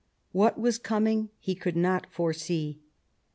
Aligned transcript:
What 0.31 0.59
was 0.59 0.79
coming 0.79 1.29
he 1.37 1.53
could 1.53 1.75
not 1.77 2.11
foresee. 2.11 2.79